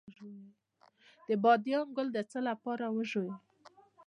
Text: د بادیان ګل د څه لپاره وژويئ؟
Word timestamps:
د 1.27 1.29
بادیان 1.43 1.87
ګل 1.95 2.07
د 2.13 2.17
څه 2.31 2.39
لپاره 2.49 2.85
وژويئ؟ 2.95 3.31